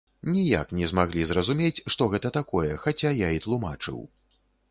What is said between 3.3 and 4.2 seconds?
і тлумачыў.